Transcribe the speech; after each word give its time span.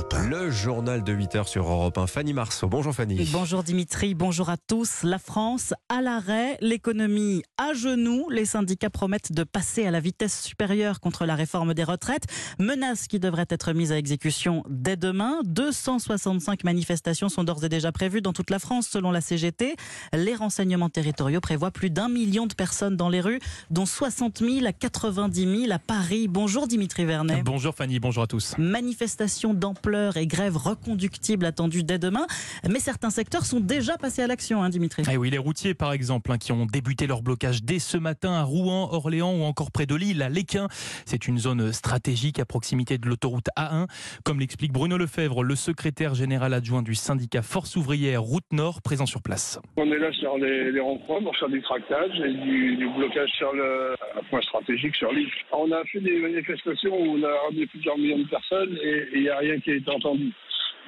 Europe 0.00 0.14
1. 0.14 0.28
Le 0.28 0.50
journal 0.50 1.04
de 1.04 1.12
8 1.12 1.34
heures 1.34 1.48
sur 1.48 1.70
Europe 1.70 1.98
1. 1.98 2.06
Fanny 2.06 2.32
Marceau. 2.32 2.68
Bonjour 2.68 2.94
Fanny. 2.94 3.28
Bonjour 3.32 3.62
Dimitri, 3.62 4.14
bonjour 4.14 4.48
à 4.48 4.56
tous. 4.56 5.02
La 5.02 5.18
France 5.18 5.74
à 5.90 6.00
l'arrêt, 6.00 6.56
l'économie 6.62 7.42
à 7.58 7.74
genoux. 7.74 8.26
Les 8.30 8.46
syndicats 8.46 8.88
promettent 8.88 9.32
de 9.32 9.44
passer 9.44 9.86
à 9.86 9.90
la 9.90 10.00
vitesse 10.00 10.40
supérieure 10.40 11.00
contre 11.00 11.26
la 11.26 11.34
réforme 11.34 11.74
des 11.74 11.84
retraites. 11.84 12.24
Menace 12.58 13.08
qui 13.08 13.20
devrait 13.20 13.44
être 13.50 13.74
mise 13.74 13.92
à 13.92 13.98
exécution 13.98 14.64
dès 14.70 14.96
demain. 14.96 15.40
265 15.44 16.64
manifestations 16.64 17.28
sont 17.28 17.44
d'ores 17.44 17.64
et 17.64 17.68
déjà 17.68 17.92
prévues 17.92 18.22
dans 18.22 18.32
toute 18.32 18.48
la 18.48 18.58
France 18.58 18.88
selon 18.88 19.10
la 19.10 19.20
CGT. 19.20 19.76
Les 20.14 20.34
renseignements 20.34 20.88
territoriaux 20.88 21.42
prévoient 21.42 21.72
plus 21.72 21.90
d'un 21.90 22.08
million 22.08 22.46
de 22.46 22.54
personnes 22.54 22.96
dans 22.96 23.10
les 23.10 23.20
rues, 23.20 23.40
dont 23.68 23.84
60 23.84 24.38
000 24.38 24.64
à 24.64 24.72
90 24.72 25.62
000 25.64 25.72
à 25.72 25.78
Paris. 25.78 26.26
Bonjour 26.26 26.66
Dimitri 26.66 27.04
Vernet. 27.04 27.42
Bonjour 27.44 27.74
Fanny, 27.74 28.00
bonjour 28.00 28.22
à 28.22 28.26
tous. 28.26 28.54
Manifestation 28.56 29.52
d'ampleur 29.52 29.89
et 30.16 30.26
grève 30.26 30.56
reconductible 30.56 31.44
attendue 31.44 31.82
dès 31.82 31.98
demain. 31.98 32.26
Mais 32.68 32.78
certains 32.78 33.10
secteurs 33.10 33.44
sont 33.44 33.60
déjà 33.60 33.96
passés 33.96 34.22
à 34.22 34.26
l'action, 34.26 34.62
hein, 34.62 34.68
Dimitri. 34.68 35.02
Ah 35.06 35.16
oui, 35.18 35.30
les 35.30 35.38
routiers 35.38 35.74
par 35.74 35.92
exemple, 35.92 36.32
hein, 36.32 36.38
qui 36.38 36.52
ont 36.52 36.66
débuté 36.66 37.06
leur 37.06 37.22
blocage 37.22 37.62
dès 37.62 37.78
ce 37.78 37.96
matin 37.96 38.32
à 38.32 38.42
Rouen, 38.42 38.88
Orléans 38.92 39.32
ou 39.32 39.42
encore 39.42 39.70
près 39.70 39.86
de 39.86 39.94
Lille, 39.94 40.22
à 40.22 40.28
Léquin. 40.28 40.68
C'est 41.04 41.28
une 41.28 41.38
zone 41.38 41.72
stratégique 41.72 42.38
à 42.38 42.44
proximité 42.44 42.98
de 42.98 43.08
l'autoroute 43.08 43.48
A1. 43.56 43.86
Comme 44.24 44.40
l'explique 44.40 44.72
Bruno 44.72 44.96
Lefebvre, 44.96 45.42
le 45.42 45.54
secrétaire 45.54 46.14
général 46.14 46.54
adjoint 46.54 46.82
du 46.82 46.94
syndicat 46.94 47.42
Force 47.42 47.76
ouvrière 47.76 48.22
Route 48.22 48.52
Nord, 48.52 48.82
présent 48.82 49.06
sur 49.06 49.22
place. 49.22 49.60
On 49.76 49.90
est 49.92 49.98
là 49.98 50.12
sur 50.12 50.38
les, 50.38 50.72
les 50.72 50.80
ronds-points 50.80 51.22
pour 51.22 51.36
faire 51.36 51.48
du 51.48 51.62
tractage 51.62 52.18
et 52.20 52.32
du, 52.32 52.76
du 52.76 52.88
blocage 52.88 53.30
sur 53.30 53.52
le 53.52 53.94
un 54.16 54.22
point 54.24 54.40
stratégique 54.42 54.94
sur 54.96 55.12
l'île. 55.12 55.30
On 55.52 55.70
a 55.72 55.84
fait 55.84 56.00
des 56.00 56.18
manifestations 56.18 56.94
où 56.94 57.18
on 57.18 57.22
a 57.22 57.32
ramené 57.46 57.66
plusieurs 57.66 57.96
millions 57.96 58.18
de 58.18 58.28
personnes 58.28 58.76
et 58.82 59.08
il 59.14 59.22
n'y 59.22 59.28
a 59.28 59.38
rien 59.38 59.58
qui 59.60 59.70
a 59.70 59.74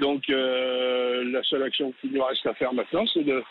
Donc 0.00 0.28
euh, 0.30 1.24
la 1.30 1.42
seule 1.42 1.62
action 1.62 1.92
qu'il 2.00 2.12
nous 2.12 2.24
reste 2.24 2.46
à 2.46 2.54
faire 2.54 2.72
maintenant, 2.72 3.04
c'est 3.12 3.24
de, 3.24 3.42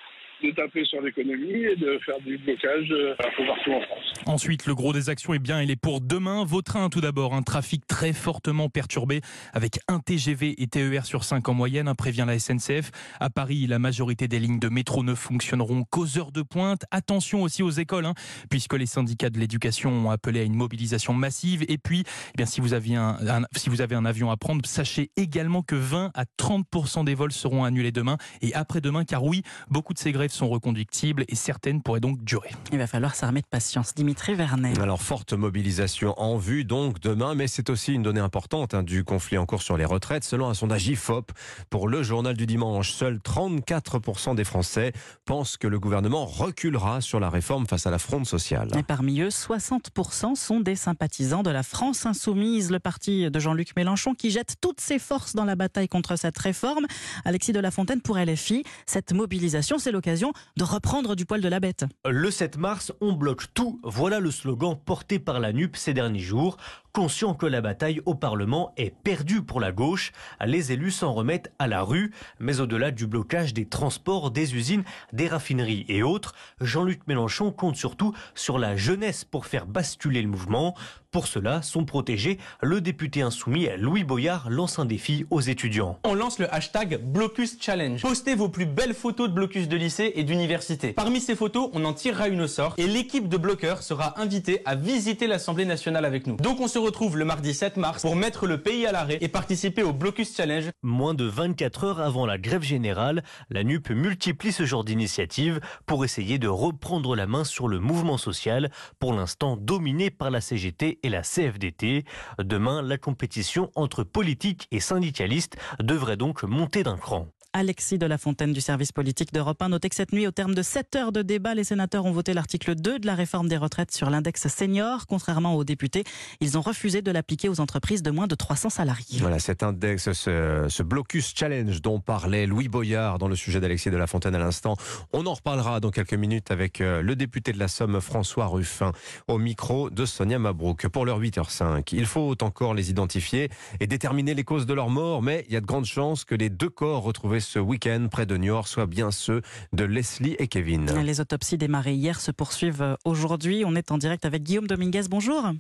de 0.44 0.52
taper 0.52 0.86
sur 0.86 1.02
l'économie 1.02 1.64
et 1.64 1.76
de 1.76 2.00
faire 2.06 2.20
du 2.26 2.38
blocage 2.38 2.88
euh, 2.92 3.16
partout 3.18 3.44
en 3.44 3.56
France. 3.62 4.14
Ensuite, 4.26 4.66
le 4.66 4.76
gros 4.76 4.94
des 4.94 5.10
actions, 5.10 5.34
eh 5.34 5.40
bien, 5.40 5.62
il 5.62 5.72
est 5.72 5.76
pour 5.76 6.02
demain. 6.02 6.44
Vautrin, 6.46 6.90
tout 6.90 7.02
d'abord, 7.02 7.34
un 7.34 7.42
trafic 7.42 7.86
très 7.88 8.14
fortement 8.14 8.70
perturbé 8.70 9.22
avec 9.54 9.80
un 9.88 10.00
TGV 10.00 10.62
et 10.62 10.68
TER 10.68 11.06
sur 11.06 11.24
5 11.24 11.48
en 11.50 11.54
moyenne, 11.54 11.88
hein, 11.88 11.96
prévient 11.96 12.26
la 12.28 12.38
SNCF. 12.40 12.92
À 13.20 13.30
Paris, 13.30 13.68
la 13.68 13.80
majorité 13.80 14.28
des 14.28 14.40
lignes 14.40 14.60
de 14.60 14.70
métro 14.70 15.04
ne 15.04 15.16
fonctionneront 15.16 15.84
qu'aux 15.90 16.18
heures 16.18 16.32
de 16.32 16.42
pointe. 16.42 16.86
Attention 16.92 17.42
aussi 17.44 17.64
aux 17.64 17.70
écoles, 17.70 18.06
hein, 18.06 18.14
puisque 18.50 18.74
les 18.74 18.86
syndicats 18.86 19.30
de 19.30 19.40
l'éducation 19.40 19.92
ont 20.08 20.12
appelé 20.12 20.40
à 20.42 20.44
une 20.44 20.56
mobilisation 20.56 21.14
massive. 21.14 21.64
Et 21.68 21.78
puis, 21.78 22.04
eh 22.34 22.38
bien, 22.38 22.46
si 22.46 22.62
vous, 22.62 22.74
aviez 22.74 22.96
un- 22.96 23.18
si 23.56 23.70
vous 23.70 23.82
avez 23.82 23.96
un 23.96 24.06
avion 24.06 24.32
à 24.32 24.38
prendre, 24.38 24.62
sachez 24.66 25.10
également 25.18 25.62
que 25.64 25.76
20 25.76 26.12
à 26.14 26.26
30% 26.38 27.04
des 27.04 27.16
vols 27.16 27.32
seront 27.32 27.64
annulés 27.64 27.92
demain 27.92 28.18
et 28.42 28.54
après-demain, 28.54 29.04
car 29.06 29.24
oui, 29.24 29.44
beaucoup 29.70 29.94
de 29.94 30.00
ces 30.00 30.12
grèves 30.12 30.31
sont 30.32 30.50
reconductibles 30.50 31.26
et 31.28 31.36
certaines 31.36 31.82
pourraient 31.82 32.00
donc 32.00 32.24
durer. 32.24 32.52
Il 32.72 32.78
va 32.78 32.88
falloir 32.88 33.16
s'armer 33.16 33.42
de 33.42 33.48
patience. 33.48 33.94
Dimitri 33.96 34.36
Vernet. 34.36 34.80
Alors, 34.80 35.02
forte 35.02 35.34
mobilisation 35.34 36.20
en 36.20 36.38
vue 36.38 36.64
donc 36.64 37.00
demain, 37.00 37.36
mais 37.36 37.48
c'est 37.48 37.70
aussi 37.70 37.94
une 37.94 38.04
donnée 38.04 38.20
importante 38.20 38.74
hein, 38.74 38.84
du 38.84 39.04
conflit 39.04 39.38
en 39.38 39.46
cours 39.46 39.62
sur 39.62 39.78
les 39.78 39.86
retraites. 39.86 40.24
Selon 40.24 40.50
un 40.50 40.54
sondage 40.54 40.88
IFOP 40.88 41.32
pour 41.70 41.88
le 41.88 42.04
journal 42.04 42.36
du 42.36 42.46
dimanche, 42.46 42.92
seuls 42.92 43.18
34% 43.18 44.36
des 44.36 44.44
Français 44.44 44.94
pensent 45.26 45.58
que 45.58 45.68
le 45.68 45.80
gouvernement 45.80 46.26
reculera 46.26 47.02
sur 47.02 47.20
la 47.20 47.30
réforme 47.30 47.68
face 47.68 47.88
à 47.88 47.92
la 47.92 48.00
fronde 48.00 48.26
sociale. 48.26 48.70
Et 48.78 48.84
parmi 48.84 49.22
eux, 49.22 49.30
60% 49.30 50.36
sont 50.36 50.60
des 50.60 50.76
sympathisants 50.76 51.44
de 51.44 51.50
la 51.50 51.64
France 51.64 52.06
insoumise, 52.06 52.72
le 52.72 52.80
parti 52.80 53.30
de 53.30 53.40
Jean-Luc 53.40 53.76
Mélenchon 53.76 54.14
qui 54.14 54.32
jette 54.32 54.56
toutes 54.62 54.82
ses 54.82 55.00
forces 55.00 55.36
dans 55.36 55.46
la 55.46 55.56
bataille 55.56 55.88
contre 55.88 56.16
cette 56.16 56.38
réforme. 56.38 56.86
Alexis 57.26 57.54
de 57.54 57.60
la 57.60 57.72
Fontaine 57.72 58.02
pour 58.02 58.18
LFI, 58.18 58.64
cette 58.86 59.14
mobilisation, 59.14 59.78
c'est 59.78 59.92
l'occasion 59.92 60.21
de 60.58 60.64
reprendre 60.64 61.16
du 61.16 61.26
poil 61.26 61.42
de 61.42 61.48
la 61.48 61.60
bête. 61.60 61.86
Le 62.06 62.32
7 62.32 62.58
mars, 62.58 62.92
on 63.02 63.14
bloque 63.14 63.54
tout. 63.54 63.80
Voilà 63.84 64.20
le 64.20 64.32
slogan 64.32 64.78
porté 64.86 65.20
par 65.20 65.40
la 65.40 65.54
NUP 65.54 65.76
ces 65.76 65.94
derniers 65.94 66.20
jours. 66.20 66.58
Conscient 66.94 67.34
que 67.36 67.46
la 67.46 67.62
bataille 67.62 68.02
au 68.06 68.16
Parlement 68.16 68.74
est 68.76 68.94
perdue 68.94 69.42
pour 69.42 69.62
la 69.62 69.72
gauche, 69.72 70.12
les 70.46 70.74
élus 70.74 70.92
s'en 70.92 71.14
remettent 71.14 71.50
à 71.58 71.68
la 71.68 71.84
rue. 71.84 72.12
Mais 72.40 72.60
au-delà 72.60 72.92
du 72.92 73.08
blocage 73.08 73.54
des 73.54 73.66
transports, 73.66 74.30
des 74.30 74.56
usines, 74.56 74.84
des 75.14 75.30
raffineries 75.30 75.86
et 75.88 76.04
autres, 76.04 76.36
Jean-Luc 76.60 77.08
Mélenchon 77.08 77.52
compte 77.52 77.78
surtout 77.78 78.14
sur 78.36 78.60
la 78.60 78.76
jeunesse 78.76 79.24
pour 79.24 79.46
faire 79.46 79.68
basculer 79.68 80.22
le 80.22 80.28
mouvement. 80.28 80.76
Pour 81.12 81.28
cela, 81.28 81.62
son 81.62 81.84
protégé, 81.84 82.40
le 82.62 82.80
député 82.80 83.22
insoumis 83.22 83.68
Louis 83.78 84.06
Boyard, 84.06 84.50
lance 84.50 84.80
un 84.80 84.86
défi 84.86 85.26
aux 85.30 85.42
étudiants. 85.42 86.00
On 86.06 86.14
lance 86.14 86.40
le 86.40 86.54
hashtag 86.54 87.02
Blocus 87.02 87.58
Challenge. 87.60 88.02
Postez 88.02 88.34
vos 88.34 88.48
plus 88.48 88.66
belles 88.66 88.94
photos 88.94 89.28
de 89.28 89.34
blocus 89.34 89.68
de 89.68 89.76
lycée 89.76 90.14
et 90.16 90.24
d'université. 90.24 90.94
Parmi 90.94 91.20
ces 91.20 91.36
photos, 91.36 91.70
on 91.74 91.84
en 91.84 91.94
tirera 91.94 92.30
une 92.30 92.42
au 92.42 92.48
sort 92.48 92.76
et 92.78 92.88
l'équipe 92.88 93.28
de 93.28 93.36
bloqueurs 93.36 93.84
sera 93.84 94.20
invitée 94.22 94.62
à 94.64 94.76
visiter 94.76 95.28
l'Assemblée 95.28 95.66
nationale 95.66 96.06
avec 96.06 96.28
nous. 96.28 96.38
Donc 96.38 96.62
on 96.62 96.70
se 96.70 96.81
retrouve 96.82 97.18
le 97.18 97.26
mardi 97.26 97.54
7 97.54 97.78
mars 97.78 98.02
pour 98.02 98.16
mettre 98.16 98.48
le 98.48 98.62
pays 98.62 98.86
à 98.86 98.92
l'arrêt 98.92 99.18
et 99.22 99.28
participer 99.28 99.84
au 99.84 99.94
Blocus 99.94 100.36
Challenge. 100.36 100.70
Moins 100.84 101.14
de 101.14 101.26
24 101.26 101.84
heures 101.84 102.00
avant 102.02 102.26
la 102.26 102.38
grève 102.38 102.64
générale, 102.64 103.24
la 103.50 103.64
NUP 103.64 103.92
multiplie 103.92 104.52
ce 104.52 104.66
genre 104.66 104.84
d'initiative 104.84 105.60
pour 105.86 106.04
essayer 106.04 106.40
de 106.40 106.48
reprendre 106.48 107.16
la 107.16 107.28
main 107.28 107.44
sur 107.44 107.68
le 107.68 107.80
mouvement 107.80 108.18
social, 108.18 108.72
pour 109.00 109.14
l'instant 109.14 109.58
dominé 109.58 110.10
par 110.10 110.32
la 110.32 110.42
CGT 110.42 111.00
et 111.04 111.10
la 111.10 111.22
CFDT. 111.22 112.06
Demain, 112.40 112.82
la 112.82 112.98
compétition 112.98 113.72
entre 113.76 114.04
politiques 114.04 114.68
et 114.72 114.80
syndicalistes 114.80 115.58
devrait 115.80 116.18
donc 116.18 116.44
monter 116.44 116.84
d'un 116.84 116.98
cran. 116.98 117.28
Alexis 117.54 117.98
de 117.98 118.06
la 118.06 118.18
Fontaine 118.18 118.54
du 118.54 118.62
service 118.62 118.92
politique 118.92 119.34
d'Europe 119.34 119.62
1. 119.62 119.70
Notez 119.70 119.90
que 119.90 119.96
cette 119.96 120.14
nuit, 120.14 120.26
au 120.26 120.32
terme 120.32 120.56
de 120.56 120.62
7 120.62 120.96
heures 120.96 121.12
de 121.12 121.22
débat, 121.22 121.54
les 121.54 121.66
sénateurs 121.66 122.06
ont 122.06 122.12
voté 122.12 122.34
l'article 122.34 122.76
2 122.76 123.00
de 123.00 123.06
la 123.06 123.14
réforme 123.14 123.50
des 123.50 123.58
retraites 123.58 123.92
sur 123.92 124.10
l'index 124.10 124.48
senior. 124.48 125.06
Contrairement 125.06 125.56
aux 125.56 125.66
députés, 125.66 126.06
ils 126.40 126.58
ont 126.58 126.62
refusé 126.62 127.02
de 127.02 127.12
l'appliquer 127.12 127.50
aux 127.50 127.60
entreprises 127.60 128.04
de 128.04 128.12
moins 128.12 128.28
de 128.28 128.36
300 128.36 128.70
salariés. 128.70 129.20
Voilà 129.20 129.40
cet 129.40 129.64
index, 129.64 130.14
ce, 130.14 130.66
ce 130.70 130.84
blocus 130.84 131.34
challenge 131.36 131.82
dont 131.82 132.00
parlait 132.00 132.46
Louis 132.46 132.70
Boyard 132.70 133.18
dans 133.18 133.28
le 133.28 133.36
sujet 133.36 133.60
d'Alexis 133.60 133.90
de 133.90 133.98
la 133.98 134.08
Fontaine 134.08 134.36
à 134.36 134.40
l'instant. 134.40 134.78
On 135.12 135.26
en 135.26 135.34
reparlera 135.34 135.82
dans 135.82 135.92
quelques 135.92 136.14
minutes 136.14 136.52
avec 136.52 136.80
euh, 136.80 137.02
le 137.02 137.18
député 137.18 137.52
de 137.52 137.60
la 137.60 137.68
Somme, 137.68 138.00
François 138.00 138.46
Ruffin, 138.48 138.94
au 139.28 139.38
micro 139.38 139.90
de 139.90 140.06
Sonia 140.06 140.40
Mabrouk. 140.40 140.88
Pour 140.88 141.06
l'heure 141.06 141.20
8h05, 141.20 141.90
il 141.92 142.06
faut 142.06 142.42
encore 142.42 142.74
les 142.74 142.90
identifier 142.90 143.50
et 143.82 143.88
déterminer 143.88 144.36
les 144.36 144.46
causes 144.46 144.66
de 144.66 144.74
leur 144.74 144.90
mort, 144.90 145.22
mais 145.22 145.46
il 145.50 145.54
y 145.54 145.58
a 145.58 145.62
de 145.62 145.66
grandes 145.66 145.86
chances 145.86 146.24
que 146.24 146.36
les 146.36 146.50
deux 146.50 146.70
corps 146.70 147.04
retrouvés 147.04 147.41
ce 147.42 147.60
week-end 147.60 148.08
près 148.10 148.26
de 148.26 148.38
Niort 148.38 148.68
soient 148.68 148.88
bien 148.88 149.12
ceux 149.12 149.42
de 149.74 149.84
Leslie 149.84 150.36
et 150.40 150.48
Kevin. 150.48 150.92
Les 151.04 151.20
autopsies 151.20 151.58
démarrées 151.58 151.96
hier 151.96 152.20
se 152.22 152.32
poursuivent 152.32 152.96
aujourd'hui. 153.04 153.64
On 153.66 153.76
est 153.76 153.92
en 153.92 153.98
direct 153.98 154.26
avec 154.26 154.44
Guillaume 154.44 154.68
Dominguez. 154.68 155.04
Bonjour. 155.10 155.52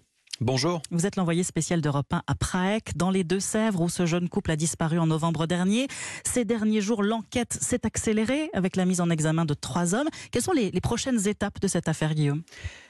Bonjour. 0.42 0.81
Vous 0.90 1.06
êtes 1.06 1.18
l'envoyé 1.18 1.44
spécial 1.44 1.81
d'Europe 1.81 2.12
1 2.12 2.24
à 2.25 2.34
Praec, 2.34 2.97
dans 2.97 3.12
les 3.12 3.24
Deux-Sèvres, 3.24 3.80
où 3.81 3.90
ce 3.90 4.08
jeune 4.08 4.28
couple 4.28 4.50
a 4.50 4.56
disparu 4.56 4.97
en 4.97 5.06
novembre 5.06 5.46
dernier. 5.46 5.88
Ces 6.25 6.46
derniers 6.46 6.81
jours, 6.81 7.03
l'enquête 7.03 7.59
s'est 7.62 7.86
accélérée 7.86 8.50
avec 8.53 8.75
la 8.75 8.86
mise 8.86 9.02
en 9.02 9.12
examen 9.12 9.46
de 9.46 9.53
trois 9.53 9.94
hommes. 9.94 10.09
Quelles 10.31 10.42
sont 10.42 10.52
les, 10.52 10.72
les 10.72 10.81
prochaines 10.81 11.28
étapes 11.28 11.59
de 11.59 11.68
cette 11.68 11.88
affaire, 11.88 12.16
Guillaume? 12.16 12.42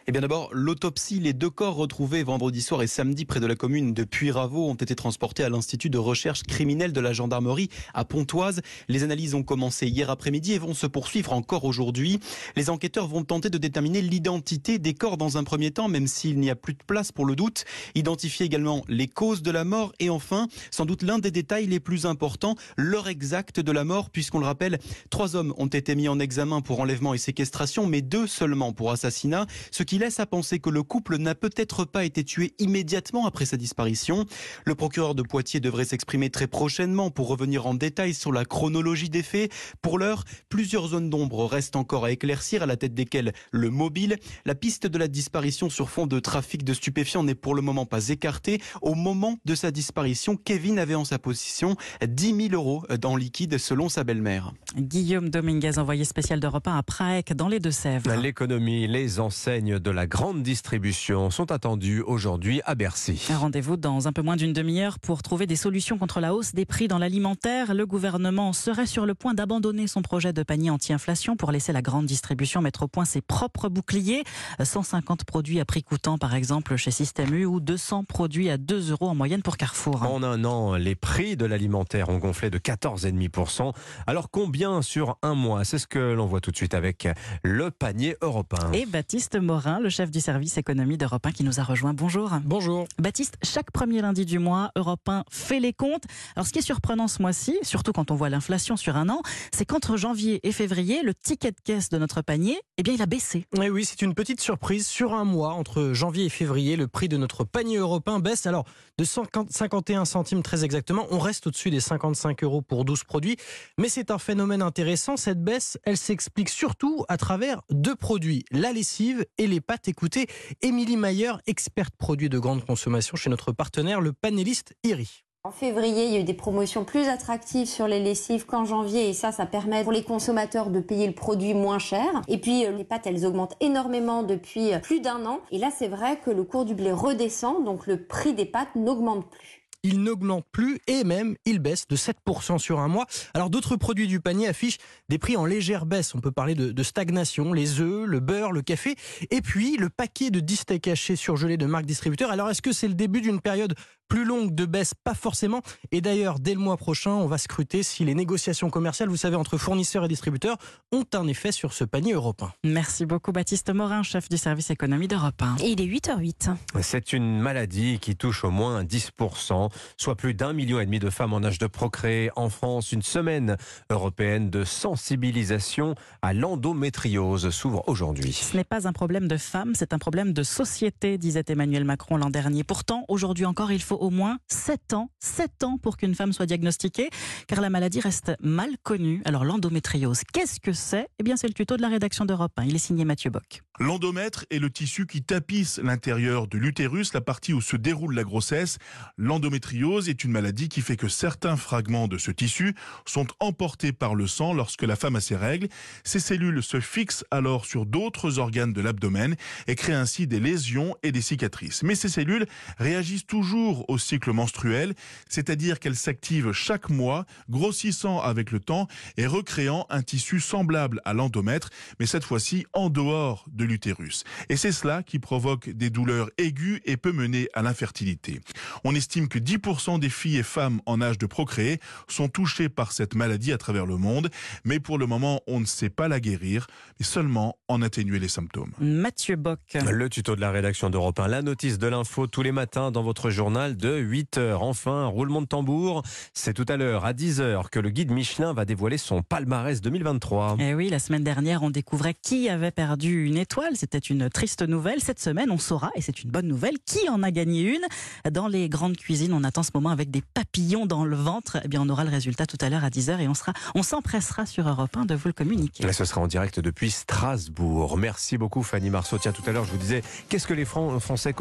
Eh 0.07 0.11
bien 0.11 0.21
d'abord, 0.21 0.49
l'autopsie, 0.51 1.19
les 1.19 1.33
deux 1.33 1.51
corps 1.51 1.75
retrouvés 1.75 2.23
vendredi 2.23 2.63
soir 2.63 2.81
et 2.81 2.87
samedi 2.87 3.23
près 3.23 3.39
de 3.39 3.45
la 3.45 3.53
commune 3.53 3.93
de 3.93 4.03
Puyraveau 4.03 4.67
ont 4.67 4.73
été 4.73 4.95
transportés 4.95 5.43
à 5.43 5.49
l'Institut 5.49 5.91
de 5.91 5.99
recherche 5.99 6.41
criminelle 6.41 6.91
de 6.91 6.99
la 6.99 7.13
gendarmerie 7.13 7.69
à 7.93 8.03
Pontoise. 8.03 8.61
Les 8.87 9.03
analyses 9.03 9.35
ont 9.35 9.43
commencé 9.43 9.87
hier 9.87 10.09
après-midi 10.09 10.53
et 10.53 10.57
vont 10.57 10.73
se 10.73 10.87
poursuivre 10.87 11.33
encore 11.33 11.65
aujourd'hui. 11.65 12.19
Les 12.55 12.71
enquêteurs 12.71 13.07
vont 13.07 13.23
tenter 13.23 13.51
de 13.51 13.59
déterminer 13.59 14.01
l'identité 14.01 14.79
des 14.79 14.95
corps 14.95 15.17
dans 15.17 15.37
un 15.37 15.43
premier 15.43 15.69
temps, 15.69 15.87
même 15.87 16.07
s'il 16.07 16.39
n'y 16.39 16.49
a 16.49 16.55
plus 16.55 16.73
de 16.73 16.83
place 16.83 17.11
pour 17.11 17.27
le 17.27 17.35
doute. 17.35 17.65
Identifier 17.93 18.47
également 18.47 18.83
les 18.87 19.07
causes 19.07 19.43
de 19.43 19.51
la 19.51 19.65
mort 19.65 19.93
et 19.99 20.09
enfin, 20.09 20.47
sans 20.71 20.87
doute 20.87 21.03
l'un 21.03 21.19
des 21.19 21.29
détails 21.29 21.67
les 21.67 21.79
plus 21.79 22.07
importants, 22.07 22.55
l'heure 22.75 23.07
exacte 23.07 23.59
de 23.59 23.71
la 23.71 23.83
mort, 23.83 24.09
puisqu'on 24.09 24.39
le 24.39 24.45
rappelle, 24.45 24.79
trois 25.11 25.35
hommes 25.35 25.53
ont 25.57 25.67
été 25.67 25.93
mis 25.93 26.07
en 26.07 26.19
examen 26.19 26.61
pour 26.61 26.79
enlèvement 26.79 27.13
et 27.13 27.19
séquestration, 27.19 27.85
mais 27.85 28.01
deux 28.01 28.25
seulement 28.25 28.73
pour 28.73 28.89
assassinat, 28.89 29.45
ce 29.69 29.83
qui 29.83 29.90
laisse 29.97 30.19
à 30.19 30.25
penser 30.25 30.59
que 30.59 30.69
le 30.69 30.83
couple 30.83 31.17
n'a 31.17 31.35
peut-être 31.35 31.85
pas 31.85 32.05
été 32.05 32.23
tué 32.23 32.53
immédiatement 32.59 33.25
après 33.25 33.45
sa 33.45 33.57
disparition. 33.57 34.25
Le 34.65 34.75
procureur 34.75 35.15
de 35.15 35.21
Poitiers 35.21 35.59
devrait 35.59 35.85
s'exprimer 35.85 36.29
très 36.29 36.47
prochainement 36.47 37.09
pour 37.09 37.27
revenir 37.27 37.67
en 37.67 37.73
détail 37.73 38.13
sur 38.13 38.31
la 38.31 38.45
chronologie 38.45 39.09
des 39.09 39.23
faits. 39.23 39.51
Pour 39.81 39.97
l'heure, 39.97 40.23
plusieurs 40.49 40.87
zones 40.89 41.09
d'ombre 41.09 41.45
restent 41.45 41.75
encore 41.75 42.05
à 42.05 42.11
éclaircir, 42.11 42.63
à 42.63 42.65
la 42.65 42.77
tête 42.77 42.93
desquelles 42.93 43.33
le 43.51 43.69
mobile. 43.69 44.17
La 44.45 44.55
piste 44.55 44.87
de 44.87 44.97
la 44.97 45.07
disparition 45.07 45.69
sur 45.69 45.89
fond 45.89 46.07
de 46.07 46.19
trafic 46.19 46.63
de 46.63 46.73
stupéfiants 46.73 47.23
n'est 47.23 47.35
pour 47.35 47.55
le 47.55 47.61
moment 47.61 47.85
pas 47.85 48.09
écartée. 48.09 48.61
Au 48.81 48.95
moment 48.95 49.37
de 49.45 49.55
sa 49.55 49.71
disparition, 49.71 50.35
Kevin 50.35 50.79
avait 50.79 50.95
en 50.95 51.05
sa 51.05 51.19
possession 51.19 51.75
10 52.05 52.49
000 52.49 52.53
euros 52.53 52.83
dans 52.99 53.15
liquide 53.15 53.57
selon 53.57 53.89
sa 53.89 54.03
belle-mère. 54.03 54.53
Guillaume 54.77 55.29
Dominguez, 55.29 55.77
envoyé 55.77 56.05
spécial 56.05 56.39
d'Europe 56.39 56.67
1 56.67 56.77
à 56.77 56.83
Praec, 56.83 57.33
dans 57.33 57.47
les 57.47 57.59
Deux-Sèvres. 57.59 58.13
L'économie, 58.15 58.87
les 58.87 59.19
enseignes 59.19 59.79
de 59.81 59.91
la 59.91 60.07
grande 60.07 60.43
distribution 60.43 61.29
sont 61.31 61.51
attendus 61.51 62.01
aujourd'hui 62.01 62.61
à 62.65 62.75
Bercy. 62.75 63.27
Un 63.31 63.37
rendez-vous 63.37 63.77
dans 63.77 64.07
un 64.07 64.13
peu 64.13 64.21
moins 64.21 64.35
d'une 64.35 64.53
demi-heure 64.53 64.99
pour 64.99 65.23
trouver 65.23 65.47
des 65.47 65.55
solutions 65.55 65.97
contre 65.97 66.19
la 66.19 66.35
hausse 66.35 66.53
des 66.53 66.65
prix 66.65 66.87
dans 66.87 66.97
l'alimentaire. 66.97 67.73
Le 67.73 67.85
gouvernement 67.85 68.53
serait 68.53 68.85
sur 68.85 69.05
le 69.05 69.15
point 69.15 69.33
d'abandonner 69.33 69.87
son 69.87 70.01
projet 70.01 70.33
de 70.33 70.43
panier 70.43 70.69
anti-inflation 70.69 71.35
pour 71.35 71.51
laisser 71.51 71.73
la 71.73 71.81
grande 71.81 72.05
distribution 72.05 72.61
mettre 72.61 72.83
au 72.83 72.87
point 72.87 73.05
ses 73.05 73.21
propres 73.21 73.69
boucliers. 73.69 74.23
150 74.61 75.23
produits 75.23 75.59
à 75.59 75.65
prix 75.65 75.83
coûtant 75.83 76.17
par 76.17 76.35
exemple 76.35 76.75
chez 76.75 76.91
Système 76.91 77.33
U 77.33 77.45
ou 77.45 77.59
200 77.59 78.03
produits 78.03 78.49
à 78.49 78.57
2 78.57 78.91
euros 78.91 79.09
en 79.09 79.15
moyenne 79.15 79.41
pour 79.41 79.57
Carrefour. 79.57 80.03
En 80.03 80.21
un 80.21 80.43
an, 80.45 80.75
les 80.75 80.95
prix 80.95 81.37
de 81.37 81.45
l'alimentaire 81.45 82.09
ont 82.09 82.17
gonflé 82.17 82.49
de 82.49 82.57
14,5%. 82.57 83.73
Alors 84.05 84.29
combien 84.29 84.81
sur 84.81 85.17
un 85.21 85.33
mois? 85.33 85.63
C'est 85.63 85.79
ce 85.79 85.87
que 85.87 85.99
l'on 86.13 86.25
voit 86.25 86.41
tout 86.41 86.51
de 86.51 86.57
suite 86.57 86.73
avec 86.73 87.07
le 87.43 87.71
panier 87.71 88.15
européen. 88.21 88.71
Et 88.73 88.85
Baptiste 88.85 89.39
Morin, 89.39 89.70
le 89.79 89.89
chef 89.89 90.11
du 90.11 90.19
service 90.19 90.57
économie 90.57 90.97
d'Europe 90.97 91.25
1 91.25 91.31
qui 91.31 91.43
nous 91.43 91.59
a 91.59 91.63
rejoint. 91.63 91.93
Bonjour. 91.93 92.31
Bonjour. 92.43 92.87
Baptiste, 92.99 93.35
chaque 93.43 93.71
premier 93.71 94.01
lundi 94.01 94.25
du 94.25 94.39
mois, 94.39 94.71
Europe 94.75 95.07
1 95.07 95.23
fait 95.29 95.59
les 95.59 95.73
comptes. 95.73 96.03
Alors 96.35 96.47
ce 96.47 96.51
qui 96.51 96.59
est 96.59 96.63
surprenant 96.63 97.07
ce 97.07 97.21
mois-ci, 97.21 97.57
surtout 97.61 97.91
quand 97.91 98.11
on 98.11 98.15
voit 98.15 98.29
l'inflation 98.29 98.75
sur 98.75 98.97
un 98.97 99.09
an, 99.09 99.21
c'est 99.53 99.65
qu'entre 99.65 99.97
janvier 99.97 100.39
et 100.43 100.51
février, 100.51 101.01
le 101.03 101.13
ticket 101.13 101.51
de 101.51 101.61
caisse 101.63 101.89
de 101.89 101.97
notre 101.97 102.21
panier, 102.21 102.59
eh 102.77 102.83
bien, 102.83 102.93
il 102.93 103.01
a 103.01 103.05
baissé. 103.05 103.45
Et 103.61 103.69
oui, 103.69 103.85
c'est 103.85 104.01
une 104.01 104.13
petite 104.13 104.41
surprise. 104.41 104.87
Sur 104.87 105.13
un 105.13 105.23
mois, 105.23 105.53
entre 105.53 105.93
janvier 105.93 106.25
et 106.25 106.29
février, 106.29 106.75
le 106.75 106.87
prix 106.87 107.07
de 107.07 107.17
notre 107.17 107.43
panier 107.43 107.77
européen 107.77 108.19
baisse 108.19 108.45
alors 108.45 108.65
de 108.97 109.03
51 109.03 110.05
centimes 110.05 110.43
très 110.43 110.63
exactement. 110.63 111.05
On 111.11 111.19
reste 111.19 111.47
au-dessus 111.47 111.69
des 111.69 111.79
55 111.79 112.43
euros 112.43 112.61
pour 112.61 112.85
12 112.85 113.03
produits. 113.03 113.37
Mais 113.77 113.89
c'est 113.89 114.11
un 114.11 114.17
phénomène 114.17 114.61
intéressant. 114.61 115.17
Cette 115.17 115.43
baisse, 115.43 115.77
elle 115.83 115.97
s'explique 115.97 116.49
surtout 116.49 117.05
à 117.07 117.17
travers 117.17 117.61
deux 117.69 117.95
produits, 117.95 118.43
la 118.51 118.71
lessive 118.71 119.25
et 119.37 119.47
les 119.47 119.60
pâtes. 119.61 119.87
Écoutez, 119.87 120.27
Émilie 120.61 120.97
Mayer, 120.97 121.33
experte 121.47 121.95
produit 121.95 122.29
de 122.29 122.39
grande 122.39 122.65
consommation 122.65 123.15
chez 123.15 123.29
notre 123.29 123.51
partenaire, 123.51 124.01
le 124.01 124.13
panéliste 124.13 124.73
IRI. 124.83 125.23
En 125.43 125.49
février, 125.49 126.05
il 126.05 126.13
y 126.13 126.17
a 126.17 126.19
eu 126.19 126.23
des 126.23 126.35
promotions 126.35 126.85
plus 126.85 127.07
attractives 127.07 127.65
sur 127.65 127.87
les 127.87 127.99
lessives 127.99 128.45
qu'en 128.45 128.63
janvier 128.63 129.09
et 129.09 129.13
ça, 129.13 129.31
ça 129.31 129.47
permet 129.47 129.81
pour 129.81 129.91
les 129.91 130.03
consommateurs 130.03 130.69
de 130.69 130.79
payer 130.79 131.07
le 131.07 131.15
produit 131.15 131.55
moins 131.55 131.79
cher. 131.79 132.21
Et 132.27 132.37
puis 132.37 132.63
euh, 132.63 132.71
les 132.71 132.83
pâtes, 132.83 133.07
elles 133.07 133.25
augmentent 133.25 133.55
énormément 133.59 134.21
depuis 134.21 134.71
euh, 134.71 134.77
plus 134.77 134.99
d'un 134.99 135.25
an. 135.25 135.39
Et 135.49 135.57
là, 135.57 135.71
c'est 135.75 135.87
vrai 135.87 136.19
que 136.23 136.29
le 136.29 136.43
cours 136.43 136.65
du 136.65 136.75
blé 136.75 136.91
redescend, 136.91 137.65
donc 137.65 137.87
le 137.87 138.05
prix 138.05 138.35
des 138.35 138.45
pâtes 138.45 138.75
n'augmente 138.75 139.27
plus 139.31 139.60
il 139.83 140.01
n'augmente 140.03 140.45
plus 140.51 140.79
et 140.87 141.03
même 141.03 141.35
il 141.45 141.59
baisse 141.59 141.87
de 141.87 141.95
7% 141.95 142.57
sur 142.59 142.79
un 142.79 142.87
mois. 142.87 143.05
Alors 143.33 143.49
d'autres 143.49 143.75
produits 143.75 144.07
du 144.07 144.19
panier 144.19 144.47
affichent 144.47 144.77
des 145.09 145.17
prix 145.17 145.37
en 145.37 145.45
légère 145.45 145.85
baisse. 145.85 146.15
On 146.15 146.19
peut 146.19 146.31
parler 146.31 146.55
de, 146.55 146.83
stagnation, 146.83 147.53
les 147.53 147.79
œufs, 147.79 148.05
le 148.05 148.19
beurre, 148.19 148.51
le 148.51 148.61
café 148.61 148.95
et 149.29 149.41
puis 149.41 149.77
le 149.77 149.89
paquet 149.89 150.31
de 150.31 150.39
10 150.39 150.55
steaks 150.55 150.87
hachés 150.87 151.15
surgelés 151.15 151.57
de 151.57 151.65
marque 151.65 151.85
distributeur. 151.85 152.31
Alors 152.31 152.49
est-ce 152.49 152.61
que 152.61 152.71
c'est 152.71 152.87
le 152.87 152.93
début 152.93 153.21
d'une 153.21 153.41
période 153.41 153.75
plus 154.11 154.25
longue 154.25 154.53
de 154.53 154.65
baisse, 154.65 154.93
pas 154.93 155.13
forcément. 155.13 155.61
Et 155.93 156.01
d'ailleurs, 156.01 156.41
dès 156.41 156.53
le 156.53 156.59
mois 156.59 156.75
prochain, 156.75 157.11
on 157.11 157.27
va 157.27 157.37
scruter 157.37 157.81
si 157.81 158.03
les 158.03 158.13
négociations 158.13 158.69
commerciales, 158.69 159.07
vous 159.07 159.15
savez, 159.15 159.37
entre 159.37 159.57
fournisseurs 159.57 160.03
et 160.03 160.09
distributeurs, 160.09 160.57
ont 160.91 161.05
un 161.13 161.27
effet 161.27 161.53
sur 161.53 161.71
ce 161.71 161.85
panier 161.85 162.11
européen. 162.11 162.51
Merci 162.65 163.05
beaucoup, 163.05 163.31
Baptiste 163.31 163.73
Morin, 163.73 164.03
chef 164.03 164.27
du 164.27 164.35
service 164.35 164.69
économie 164.69 165.07
d'Europe 165.07 165.41
1. 165.41 165.55
Il 165.63 165.79
est 165.79 165.85
8h08. 165.85 166.53
C'est 166.81 167.13
une 167.13 167.39
maladie 167.39 167.99
qui 167.99 168.17
touche 168.17 168.43
au 168.43 168.51
moins 168.51 168.83
10%, 168.83 169.71
soit 169.95 170.15
plus 170.15 170.33
d'un 170.33 170.51
million 170.51 170.81
et 170.81 170.85
demi 170.85 170.99
de 170.99 171.09
femmes 171.09 171.31
en 171.31 171.41
âge 171.41 171.57
de 171.57 171.67
procréer 171.67 172.31
en 172.35 172.49
France. 172.49 172.91
Une 172.91 173.03
semaine 173.03 173.55
européenne 173.89 174.49
de 174.49 174.65
sensibilisation 174.65 175.95
à 176.21 176.33
l'endométriose 176.33 177.49
s'ouvre 177.49 177.87
aujourd'hui. 177.87 178.33
Ce 178.33 178.57
n'est 178.57 178.65
pas 178.65 178.89
un 178.89 178.93
problème 178.93 179.29
de 179.29 179.37
femmes, 179.37 179.71
c'est 179.73 179.93
un 179.93 179.99
problème 179.99 180.33
de 180.33 180.43
société, 180.43 181.17
disait 181.17 181.45
Emmanuel 181.47 181.85
Macron 181.85 182.17
l'an 182.17 182.29
dernier. 182.29 182.65
Pourtant, 182.65 183.05
aujourd'hui 183.07 183.45
encore, 183.45 183.71
il 183.71 183.81
faut 183.81 184.00
au 184.01 184.09
moins 184.09 184.39
7 184.47 184.93
ans, 184.93 185.09
7 185.19 185.63
ans 185.63 185.77
pour 185.77 185.95
qu'une 185.95 186.15
femme 186.15 186.33
soit 186.33 186.47
diagnostiquée, 186.47 187.09
car 187.47 187.61
la 187.61 187.69
maladie 187.69 187.99
reste 187.99 188.33
mal 188.41 188.71
connue. 188.83 189.21
Alors 189.25 189.45
l'endométriose, 189.45 190.23
qu'est-ce 190.33 190.59
que 190.59 190.73
c'est? 190.73 191.07
Eh 191.19 191.23
bien 191.23 191.37
c'est 191.37 191.47
le 191.47 191.53
tuto 191.53 191.77
de 191.77 191.81
la 191.81 191.89
rédaction 191.89 192.25
d'Europe 192.25 192.51
1. 192.57 192.65
Il 192.65 192.75
est 192.75 192.79
signé 192.79 193.05
Mathieu 193.05 193.29
Bock. 193.29 193.61
L'endomètre 193.79 194.45
est 194.51 194.59
le 194.59 194.69
tissu 194.69 195.07
qui 195.07 195.23
tapisse 195.23 195.79
l'intérieur 195.79 196.47
de 196.47 196.57
l'utérus, 196.57 197.13
la 197.13 197.21
partie 197.21 197.53
où 197.53 197.61
se 197.61 197.75
déroule 197.75 198.13
la 198.13 198.23
grossesse. 198.23 198.77
L'endométriose 199.17 200.09
est 200.09 200.23
une 200.23 200.31
maladie 200.31 200.69
qui 200.69 200.81
fait 200.81 200.97
que 200.97 201.07
certains 201.07 201.55
fragments 201.55 202.07
de 202.07 202.17
ce 202.17 202.31
tissu 202.31 202.75
sont 203.05 203.27
emportés 203.39 203.91
par 203.91 204.15
le 204.15 204.27
sang 204.27 204.53
lorsque 204.53 204.83
la 204.83 204.95
femme 204.95 205.15
a 205.15 205.21
ses 205.21 205.35
règles. 205.35 205.67
Ces 206.03 206.19
cellules 206.19 206.61
se 206.61 206.79
fixent 206.79 207.25
alors 207.31 207.65
sur 207.65 207.85
d'autres 207.85 208.39
organes 208.39 208.73
de 208.73 208.81
l'abdomen 208.81 209.35
et 209.67 209.75
créent 209.75 209.93
ainsi 209.93 210.27
des 210.27 210.39
lésions 210.39 210.95
et 211.03 211.11
des 211.11 211.21
cicatrices. 211.21 211.83
Mais 211.83 211.95
ces 211.95 212.09
cellules 212.09 212.45
réagissent 212.77 213.25
toujours 213.25 213.80
au 213.87 213.97
cycle 213.97 214.31
menstruel, 214.31 214.93
c'est-à-dire 215.29 215.79
qu'elles 215.79 215.95
s'activent 215.95 216.51
chaque 216.51 216.89
mois, 216.89 217.25
grossissant 217.49 218.19
avec 218.19 218.51
le 218.51 218.59
temps 218.59 218.87
et 219.17 219.27
recréant 219.27 219.85
un 219.89 220.01
tissu 220.01 220.39
semblable 220.39 221.01
à 221.05 221.13
l'endomètre, 221.13 221.69
mais 221.99 222.05
cette 222.05 222.23
fois-ci 222.23 222.65
en 222.73 222.89
dehors 222.89 223.45
de 223.51 223.63
l'utérus. 223.63 224.23
Et 224.49 224.57
c'est 224.57 224.71
cela 224.71 225.03
qui 225.03 225.19
provoque 225.19 225.69
des 225.69 225.89
douleurs 225.89 226.29
aiguës 226.37 226.79
et 226.85 226.97
peut 226.97 227.11
mener 227.11 227.47
à 227.53 227.61
l'infertilité. 227.61 228.41
On 228.83 228.95
estime 228.95 229.27
que 229.27 229.39
10% 229.39 229.99
des 229.99 230.09
filles 230.09 230.37
et 230.37 230.43
femmes 230.43 230.81
en 230.85 231.01
âge 231.01 231.17
de 231.17 231.25
procréer 231.25 231.79
sont 232.07 232.27
touchées 232.27 232.69
par 232.69 232.91
cette 232.91 233.15
maladie 233.15 233.51
à 233.51 233.57
travers 233.57 233.85
le 233.85 233.97
monde, 233.97 234.29
mais 234.63 234.79
pour 234.79 234.97
le 234.97 235.05
moment, 235.05 235.41
on 235.47 235.59
ne 235.59 235.65
sait 235.65 235.89
pas 235.89 236.07
la 236.07 236.19
guérir, 236.19 236.67
mais 236.99 237.05
seulement 237.05 237.57
en 237.67 237.81
atténuer 237.81 238.19
les 238.19 238.27
symptômes. 238.27 238.71
Mathieu 238.79 239.35
Bock. 239.35 239.59
Le 239.73 240.09
tuto 240.09 240.35
de 240.35 240.41
la 240.41 240.51
rédaction 240.51 240.89
d'Europe 240.89 241.19
1, 241.19 241.27
la 241.27 241.41
notice 241.41 241.77
de 241.77 241.87
l'info 241.87 242.27
tous 242.27 242.41
les 242.41 242.51
matins 242.51 242.91
dans 242.91 243.03
votre 243.03 243.29
journal 243.29 243.70
de 243.75 243.97
8 243.97 244.37
heures. 244.37 244.63
Enfin, 244.63 245.05
roulement 245.05 245.41
de 245.41 245.47
tambour, 245.47 246.03
c'est 246.33 246.53
tout 246.53 246.65
à 246.67 246.77
l'heure 246.77 247.05
à 247.05 247.13
10 247.13 247.41
heures 247.41 247.69
que 247.69 247.79
le 247.79 247.89
guide 247.89 248.11
Michelin 248.11 248.53
va 248.53 248.65
dévoiler 248.65 248.97
son 248.97 249.21
palmarès 249.21 249.81
2023. 249.81 250.57
Et 250.59 250.69
eh 250.69 250.73
oui, 250.73 250.89
la 250.89 250.99
semaine 250.99 251.23
dernière, 251.23 251.63
on 251.63 251.69
découvrait 251.69 252.13
qui 252.13 252.49
avait 252.49 252.71
perdu 252.71 253.25
une 253.25 253.37
étoile. 253.37 253.75
C'était 253.75 253.97
une 253.97 254.29
triste 254.29 254.61
nouvelle. 254.61 255.01
Cette 255.01 255.19
semaine, 255.19 255.51
on 255.51 255.57
saura, 255.57 255.91
et 255.95 256.01
c'est 256.01 256.23
une 256.23 256.31
bonne 256.31 256.47
nouvelle, 256.47 256.75
qui 256.85 257.09
en 257.09 257.23
a 257.23 257.31
gagné 257.31 257.61
une. 257.61 258.31
Dans 258.31 258.47
les 258.47 258.69
grandes 258.69 258.97
cuisines, 258.97 259.33
on 259.33 259.43
attend 259.43 259.63
ce 259.63 259.71
moment 259.73 259.89
avec 259.89 260.11
des 260.11 260.21
papillons 260.21 260.85
dans 260.85 261.05
le 261.05 261.15
ventre. 261.15 261.57
Eh 261.63 261.67
bien, 261.67 261.81
on 261.81 261.89
aura 261.89 262.03
le 262.03 262.09
résultat 262.09 262.45
tout 262.45 262.57
à 262.61 262.69
l'heure 262.69 262.83
à 262.83 262.89
10h 262.89 263.19
et 263.19 263.27
on 263.27 263.33
sera, 263.33 263.53
on 263.75 263.83
s'empressera 263.83 264.45
sur 264.45 264.67
Europe 264.67 264.95
1 264.95 265.05
de 265.05 265.15
vous 265.15 265.27
le 265.27 265.33
communiquer. 265.33 265.85
Et 265.85 265.93
ce 265.93 266.05
sera 266.05 266.21
en 266.21 266.27
direct 266.27 266.59
depuis 266.59 266.91
Strasbourg. 266.91 267.97
Merci 267.97 268.37
beaucoup, 268.37 268.63
Fanny 268.63 268.89
Marceau. 268.89 269.17
Tiens, 269.17 269.31
tout 269.31 269.43
à 269.45 269.51
l'heure, 269.51 269.65
je 269.65 269.71
vous 269.71 269.77
disais, 269.77 270.01
qu'est-ce 270.29 270.47
que 270.47 270.53
les 270.53 270.65
Français, 270.65 271.33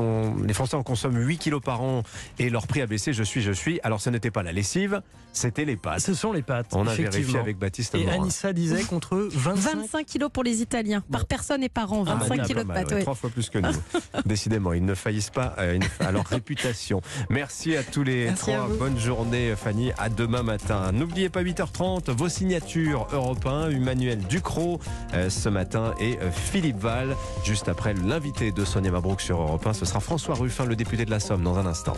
les 0.44 0.54
Français 0.54 0.76
en 0.76 0.82
consomment 0.82 1.20
8 1.20 1.38
kilos 1.38 1.62
par 1.62 1.82
an? 1.82 2.02
Et 2.38 2.50
leur 2.50 2.66
prix 2.66 2.82
a 2.82 2.86
baissé, 2.86 3.12
je 3.12 3.22
suis, 3.22 3.42
je 3.42 3.52
suis. 3.52 3.80
Alors, 3.82 4.00
ce 4.00 4.10
n'était 4.10 4.30
pas 4.30 4.42
la 4.42 4.52
lessive, 4.52 5.02
c'était 5.32 5.64
les 5.64 5.76
pâtes. 5.76 6.00
Ce 6.00 6.14
sont 6.14 6.32
les 6.32 6.42
pâtes. 6.42 6.68
On 6.72 6.86
a 6.86 6.94
vérifié 6.94 7.38
avec 7.38 7.58
Baptiste 7.58 7.94
Et 7.94 8.08
Anissa 8.08 8.52
disait 8.52 8.82
contre 8.82 9.28
25... 9.32 9.76
25 9.76 10.06
kilos 10.06 10.30
pour 10.32 10.42
les 10.42 10.62
Italiens, 10.62 11.02
par 11.10 11.26
personne 11.26 11.62
et 11.62 11.68
par 11.68 11.92
an. 11.92 12.02
25 12.02 12.38
ah, 12.40 12.44
kilos 12.44 12.64
de 12.64 12.72
pâtes. 12.72 13.00
Trois 13.00 13.14
fois 13.14 13.30
plus 13.30 13.50
que 13.50 13.58
nous. 13.58 13.70
Décidément, 14.24 14.72
ils 14.72 14.84
ne 14.84 14.94
faillissent 14.94 15.30
pas 15.30 15.54
euh, 15.58 15.78
à 16.00 16.12
leur 16.12 16.26
réputation. 16.26 17.00
Merci 17.28 17.76
à 17.76 17.82
tous 17.82 18.02
les 18.02 18.32
trois. 18.34 18.68
Bonne 18.78 18.98
journée, 18.98 19.54
Fanny. 19.56 19.92
À 19.98 20.08
demain 20.08 20.42
matin. 20.42 20.92
N'oubliez 20.92 21.28
pas 21.28 21.42
8h30, 21.42 22.10
vos 22.10 22.28
signatures 22.28 23.06
Europe 23.12 23.46
1, 23.46 23.70
Emmanuel 23.70 24.18
Ducrot 24.18 24.80
euh, 25.14 25.30
ce 25.30 25.48
matin 25.48 25.94
et 26.00 26.18
euh, 26.20 26.30
Philippe 26.30 26.78
Val. 26.78 27.16
Juste 27.44 27.68
après 27.68 27.94
l'invité 27.94 28.52
de 28.52 28.64
Sonia 28.64 28.90
Mabrouk 28.90 29.20
sur 29.20 29.40
Europe 29.40 29.66
1, 29.66 29.72
ce 29.72 29.84
sera 29.84 30.00
François 30.00 30.34
Ruffin, 30.34 30.64
le 30.64 30.76
député 30.76 31.04
de 31.04 31.10
la 31.10 31.20
Somme, 31.20 31.42
dans 31.42 31.58
un 31.58 31.66
instant. 31.66 31.96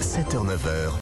7h-9h. 0.00 0.92